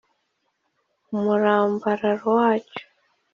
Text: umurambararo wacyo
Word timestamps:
umurambararo 1.15 2.25
wacyo 2.37 2.81